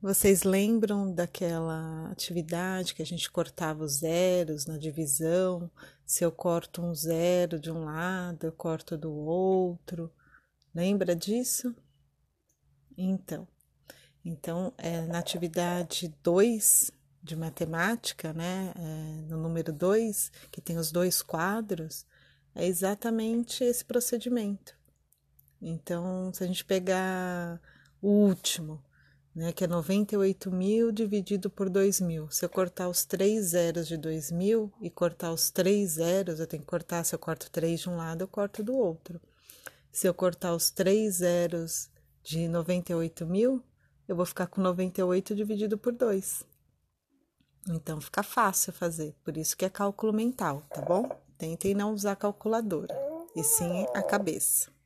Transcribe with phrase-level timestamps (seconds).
[0.00, 5.70] vocês lembram daquela atividade que a gente cortava os zeros na divisão?
[6.06, 10.12] Se eu corto um zero de um lado, eu corto do outro.
[10.72, 11.74] Lembra disso?
[12.96, 13.46] Então,
[14.24, 16.92] então é, na atividade 2
[17.22, 22.06] de matemática, né, é, no número 2, que tem os dois quadros,
[22.54, 24.76] é exatamente esse procedimento.
[25.60, 27.60] Então, se a gente pegar
[28.00, 28.82] o último,
[29.38, 32.28] né, que é 98 mil dividido por 2 mil.
[32.28, 36.46] Se eu cortar os três zeros de 2 mil e cortar os três zeros, eu
[36.46, 39.20] tenho que cortar, se eu corto três de um lado, eu corto do outro.
[39.92, 41.88] Se eu cortar os três zeros
[42.20, 43.62] de 98 mil,
[44.08, 46.44] eu vou ficar com 98 dividido por 2.
[47.68, 51.08] Então fica fácil fazer, por isso que é cálculo mental, tá bom?
[51.38, 52.92] Tentem não usar calculadora,
[53.36, 54.77] e sim a cabeça.